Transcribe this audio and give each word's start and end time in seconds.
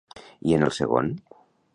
I 0.51 0.55
en 0.59 0.65
el 0.69 0.73
segon? 0.79 1.11